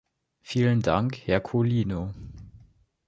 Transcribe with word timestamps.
Vielen 0.41 0.81
Dank, 0.81 1.15
Herr 1.27 1.41
Colino. 1.41 2.11